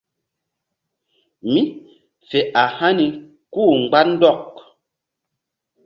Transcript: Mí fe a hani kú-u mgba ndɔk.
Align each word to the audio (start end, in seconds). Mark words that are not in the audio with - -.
Mí 1.51 1.63
fe 2.29 2.39
a 2.61 2.63
hani 2.77 3.07
kú-u 3.53 3.71
mgba 3.81 3.99
ndɔk. 4.11 4.51